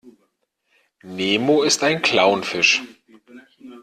Nemo 1.03 1.61
ist 1.61 1.83
ein 1.83 2.01
Clownfisch. 2.01 2.81